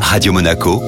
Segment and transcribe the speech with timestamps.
[0.00, 0.82] Radio Monaco,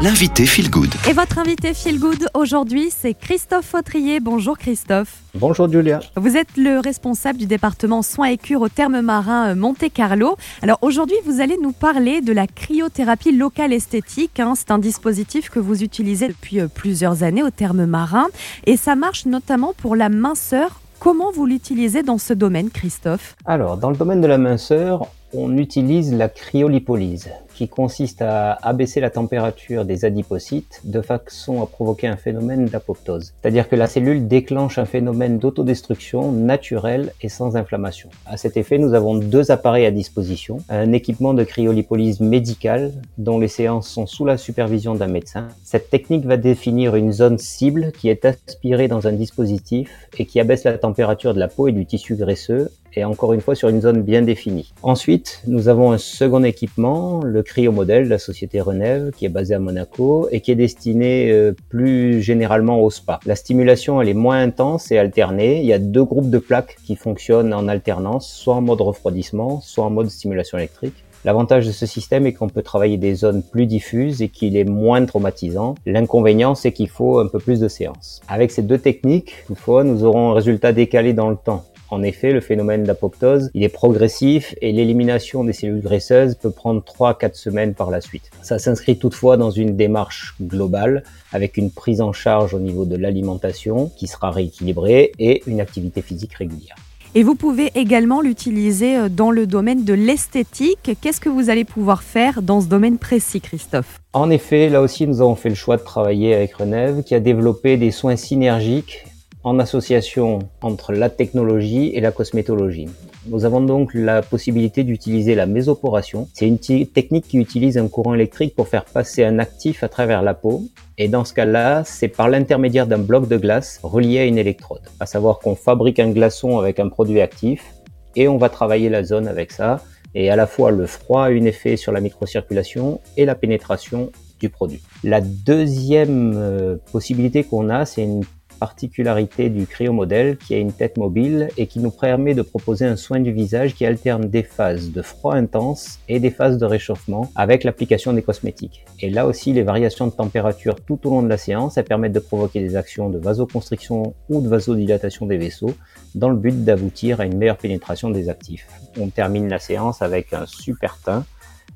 [0.00, 0.90] l'invité Feel Good.
[1.08, 4.20] Et votre invité Feel Good aujourd'hui, c'est Christophe Fautrier.
[4.20, 5.14] Bonjour Christophe.
[5.34, 6.00] Bonjour Julia.
[6.16, 10.36] Vous êtes le responsable du département soins et cure au terme marin euh, Monte Carlo.
[10.62, 14.40] Alors aujourd'hui, vous allez nous parler de la cryothérapie locale esthétique.
[14.40, 14.54] hein.
[14.56, 18.26] C'est un dispositif que vous utilisez depuis euh, plusieurs années au terme marin
[18.66, 20.80] et ça marche notamment pour la minceur.
[20.98, 23.34] Comment vous l'utilisez dans ce domaine, Christophe?
[23.44, 29.00] Alors, dans le domaine de la minceur, on utilise la cryolipolyse, qui consiste à abaisser
[29.00, 33.32] la température des adipocytes de façon à provoquer un phénomène d'apoptose.
[33.40, 38.10] C'est-à-dire que la cellule déclenche un phénomène d'autodestruction naturel et sans inflammation.
[38.26, 40.58] À cet effet, nous avons deux appareils à disposition.
[40.68, 45.48] Un équipement de cryolipolyse médicale, dont les séances sont sous la supervision d'un médecin.
[45.64, 50.40] Cette technique va définir une zone cible qui est aspirée dans un dispositif et qui
[50.40, 53.68] abaisse la température de la peau et du tissu graisseux et encore une fois sur
[53.68, 54.72] une zone bien définie.
[54.82, 59.54] Ensuite, nous avons un second équipement, le Cryomodel de la société Renève, qui est basé
[59.54, 63.20] à Monaco et qui est destiné euh, plus généralement au spa.
[63.26, 65.60] La stimulation, elle est moins intense et alternée.
[65.60, 69.60] Il y a deux groupes de plaques qui fonctionnent en alternance, soit en mode refroidissement,
[69.60, 71.04] soit en mode stimulation électrique.
[71.24, 74.64] L'avantage de ce système est qu'on peut travailler des zones plus diffuses et qu'il est
[74.64, 75.76] moins traumatisant.
[75.86, 78.20] L'inconvénient, c'est qu'il faut un peu plus de séances.
[78.26, 81.64] Avec ces deux techniques, toutefois, nous aurons un résultat décalé dans le temps.
[81.92, 86.82] En effet, le phénomène d'apoptose, il est progressif et l'élimination des cellules graisseuses peut prendre
[86.82, 88.30] 3 à 4 semaines par la suite.
[88.40, 92.96] Ça s'inscrit toutefois dans une démarche globale avec une prise en charge au niveau de
[92.96, 96.76] l'alimentation qui sera rééquilibrée et une activité physique régulière.
[97.14, 100.92] Et vous pouvez également l'utiliser euh, dans le domaine de l'esthétique.
[101.02, 104.00] Qu'est-ce que vous allez pouvoir faire dans ce domaine précis, Christophe?
[104.14, 107.20] En effet, là aussi, nous avons fait le choix de travailler avec Renève qui a
[107.20, 109.04] développé des soins synergiques
[109.44, 112.88] en association entre la technologie et la cosmétologie.
[113.26, 116.28] Nous avons donc la possibilité d'utiliser la mésoporation.
[116.34, 120.22] C'est une technique qui utilise un courant électrique pour faire passer un actif à travers
[120.22, 120.64] la peau.
[120.98, 124.82] Et dans ce cas-là, c'est par l'intermédiaire d'un bloc de glace relié à une électrode.
[125.00, 127.74] À savoir qu'on fabrique un glaçon avec un produit actif
[128.16, 129.80] et on va travailler la zone avec ça.
[130.14, 134.12] Et à la fois le froid a un effet sur la microcirculation et la pénétration
[134.40, 134.82] du produit.
[135.04, 138.24] La deuxième euh, possibilité qu'on a, c'est une
[138.62, 142.94] particularité du cryomodèle qui a une tête mobile et qui nous permet de proposer un
[142.94, 147.28] soin du visage qui alterne des phases de froid intense et des phases de réchauffement
[147.34, 148.84] avec l'application des cosmétiques.
[149.00, 152.20] Et là aussi, les variations de température tout au long de la séance, permettent de
[152.20, 155.74] provoquer des actions de vasoconstriction ou de vasodilatation des vaisseaux
[156.14, 158.68] dans le but d'aboutir à une meilleure pénétration des actifs.
[158.96, 161.24] On termine la séance avec un super teint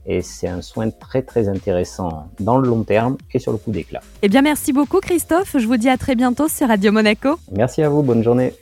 [0.07, 3.71] et c'est un soin très très intéressant dans le long terme et sur le coup
[3.71, 4.01] d'éclat.
[4.23, 5.57] Eh bien, merci beaucoup, Christophe.
[5.59, 7.37] Je vous dis à très bientôt sur Radio Monaco.
[7.53, 8.53] Merci à vous, bonne journée.